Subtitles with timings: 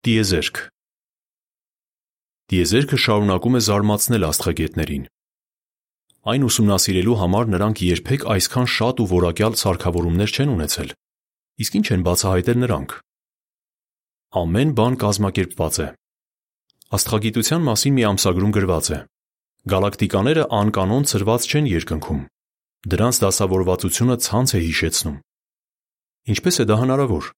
[0.00, 0.58] Տիեզերք
[2.48, 5.02] Տիեզերքը շարունակում է զարմացնել աստղագետներին։
[6.32, 10.94] Այն ուսումնասիրելու համար նրանք երբեք այսքան շատ ու որակյալ սարքավորումներ չեն ունեցել։
[11.60, 12.94] Իսկ ի՞նչ են բացահայտել նրանք։
[14.40, 15.88] Ամեն բան կազմակերպված է։
[16.96, 18.98] Աստղագիտության մասին մի ամսագրում գրված է.
[19.68, 22.24] Գալակտիկաները անկանոն ցրված չեն երկնքում։
[22.88, 25.20] Դրանց դասավորվածությունը ցանց է հիշեցնում։
[26.32, 27.30] Ինչպես է դա հնարավոր։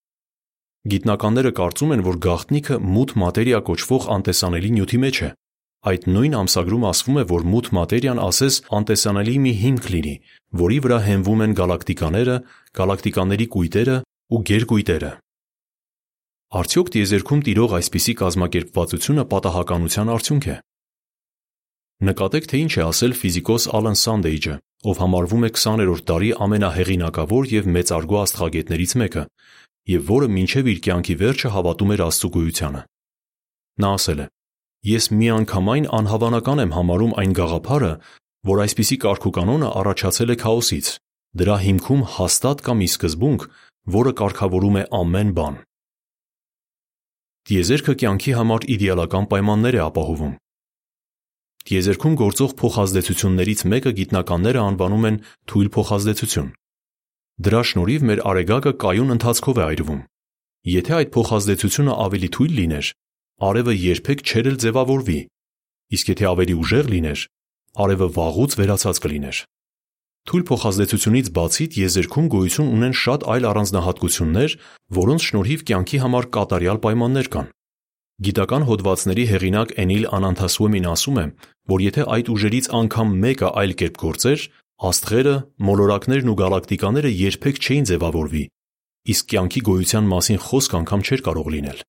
[0.83, 5.29] Գիտնականները կարծում են, որ գաղտնիքը մութ մատերիա կոչվող անտեսանելի նյութի մեջ է։
[5.83, 10.15] Այդ նույն ամսագրում ասվում է, որ մութ մատերիան ասես անտեսանելի մի հիմք լինի,
[10.63, 12.37] որի վրա հենվում են գալակտիկաները,
[12.83, 13.97] գալակտիկաների կույտերը
[14.33, 15.13] ու գերկույտերը։
[16.63, 20.57] Արդյոք տիեզերքում տիրող այսպիսի կազմակերպվածությունը պատահականության արդյունք է։
[22.03, 24.55] Նկատեք, թե ինչ է ասել ֆիզիկոս Ալան Սանդեյջը,
[24.91, 29.23] ով համարվում է 20-րդ դարի ամենահեղինակավոր եւ մեծարգո աստղագետներից մեկը,
[29.91, 32.83] եւ որը մինչեւ իր կյանքի վերջը հավատում էր Աստծո գոյությանը։
[33.83, 34.27] Նա ասել է.
[34.83, 37.93] Ես միանգամայն անհավանական եմ համարում այն գաղափարը,
[38.53, 40.87] որ այսպիսի կարգուկանոնը առաջացել է քաոսից։
[41.43, 43.45] Դրա հիմքում հաստատ կա մի սկզբունք,
[43.97, 45.61] որը կարգավորում է ամեն բան։
[47.43, 50.35] Տիեզերքը կյանքի համար իդեալական պայմաններ է ապահովում։
[51.63, 55.19] Տիեզերքում գործող փոխազդեցություններից մեկը գիտնականները անվանում են
[55.51, 56.49] թույլ փոխազդեցություն։
[57.41, 60.01] Դրա շնորհիվ մեր արեգակը կայուն ընթացքով է այրվում։
[60.73, 62.91] Եթե այդ փոխազդեցությունը ավելի թույլ լիներ,
[63.49, 65.21] արևը երբեք չէր էլ ձևավորվի,
[65.97, 67.25] իսկ եթե ավելի ուժեղ լիներ,
[67.83, 69.41] արևը վաղուց վերացած կլիներ։
[70.23, 74.55] Թույլ փոխազդեցությունից բացի տիեզերքում գոյություն ունեն շատ այլ առանձնահատկություններ,
[75.03, 77.49] որոնց շնորհիվ կյանքի համար կատարյալ պայմաններ կան։
[78.23, 81.25] Գիտական հոդվածների հեղինակ Էնիլ Անանթասուեմին ասում է,
[81.73, 84.45] որ եթե այդ ուժերից անգամ մեկը այլ կերպ գործեր,
[84.89, 85.35] աստղերը,
[85.69, 88.43] մոլորակներն ու գալակտիկաները երբեք չէին ձևավորվի,
[89.13, 91.83] իսկ կյանքի գոյության մասին խոսք անգամ չէր կարող լինել։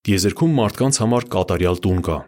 [0.00, 2.18] Տիեզերքում մարդկանց համար կատարյալ տուն կա։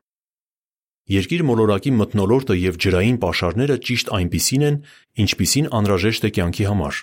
[1.13, 4.77] Երկիր մոլորակի մթնոլորտը եւ ջրային պաշարները ճիշտ այնպիսին են,
[5.25, 7.01] ինչպիսին անհրաժեշտ է կյանքի համար։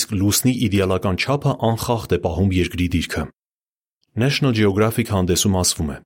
[0.00, 3.24] Իսկ լուսնի իդեալական չափը անխախտ է պահում երկրի դիրքը։
[4.24, 5.96] National Geographic հանդեսում ասվում է.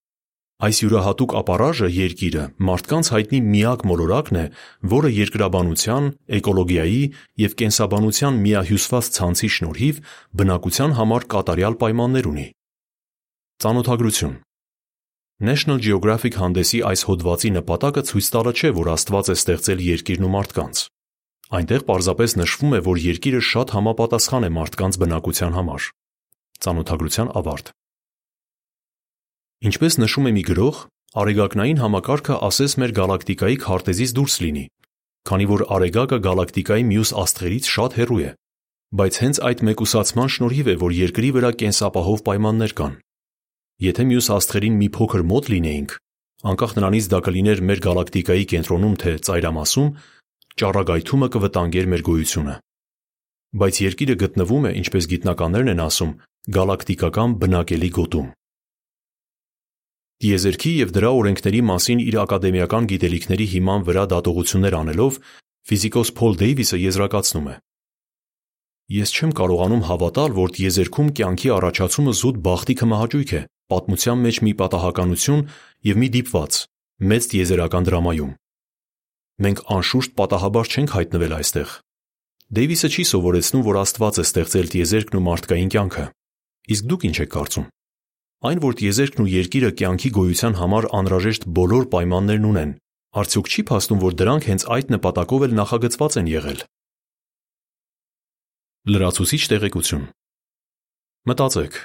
[0.62, 4.44] Այս յուրահատուկ ապարաժը երկիրը մարդկանց հայտնի միակ մոլորակն է,
[4.92, 6.06] որը երկրաբանության,
[6.38, 7.00] էկոլոգիայի
[7.42, 9.98] եւ կենսաբանության միահյուսված ցանցի շնորհիվ
[10.38, 12.47] բնակության համար կատարյալ պայմաններ ունի։
[13.64, 14.34] Ծանոթագրություն
[15.44, 20.34] National Geographic հանդեսի այս հոդվածի նպատակը ցույց տալը չէ, որ Աստված է ստեղծել երկիրն ու
[20.38, 20.82] մարդկանց։
[21.59, 25.88] Այնտեղ պարզապես նշվում է, որ երկիրը շատ համապատասխան է մարդկանց բնակության համար։
[26.64, 27.75] Ծանոթագրության ավարտ։
[29.64, 30.78] Ինչպես նշում է մի գրող,
[31.25, 34.64] արեգակնային համակարգը ասես մեր գալակտիկայի քարտեզից դուրս լինի,
[35.30, 38.32] քանի որ արեգակը գալակտիկայի մյուս աստղերից շատ հեռու է։
[39.00, 42.92] Բայց հենց այդ մեկուսացման շնորհիվ է, որ Երկրի վրա կենսապահով պայմաններ կան։
[43.88, 45.96] Եթե մյուս աստղերին մի փոքր մոտ լինեինք,
[46.44, 49.91] անկախ նրանից դա կլիներ մեր գալակտիկայի կենտրոնում թե ծայրամասում,
[50.60, 52.54] ճառագայթումը կվտանգեր մեր գոյությունը։
[53.64, 56.16] Բայց Երկիրը գտնվում է, ինչպես գիտնականներն են ասում,
[56.52, 58.32] գալակտիկական բնակելի գոտում։
[60.22, 65.19] Տիեզերքի եւ դրա օրենքների մասին իր ակադեմիական գիտելիքների հիման վրա դատողություններ անելով
[65.64, 67.54] ֆիզիկոս Փոլ Դեյվիսը եզրակացնում է.
[68.94, 73.41] Ես չեմ կարողանում հավատալ, որ տիեզերքում կյանքի առաջացումը զուտ բախտի կմահաճույք է,
[73.72, 75.42] պատմության մեջ մի պատահականություն
[75.88, 76.58] եւ մի դիպված
[77.10, 78.34] մեծ տիեզերական դրամայում։
[79.44, 81.72] Մենք անշուշտ պատահաբար չենք հայտնվել այստեղ։
[82.54, 86.04] Դեյվիսը չի սովորեցնում, որ Աստված է ստեղծել տիեզերքն ու մարդկային կյանքը։
[86.75, 87.66] Իսկ դուք ինչ եք կարծում։
[88.44, 92.72] Այն, որ տիեզերքն ու երկիրը կյանքի գոյության համար անհրաժեշտ բոլոր պայմաններն ունեն,
[93.16, 96.60] արդյոք չի փաստում, որ դրանք հենց այդ նպատակով էլ նախագծված են եղել։
[98.93, 100.05] Լրացուցիչ տեղեկություն
[101.25, 101.81] Մտածեք.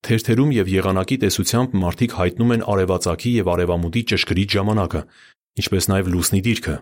[0.00, 5.02] Թերթերում եւ եղանակի տեսությամբ մարդիկ հայտնում են արևածագի եւ արևամուտի ճշգրիտ ժամանակը,
[5.60, 6.76] ինչպես նաեւ լուսնի դիրքը։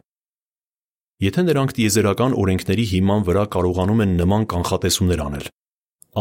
[1.27, 5.49] Եթե նրանք տիեզերական օրենքների հիման վրա կարողանում են նման կանխատեսումներ անել,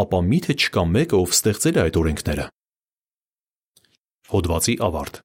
[0.02, 2.46] ապա միթե չկա մեկը, ով ստեղծել է այդ օրենքները։
[4.28, 5.16] Հոդվացի ավարտ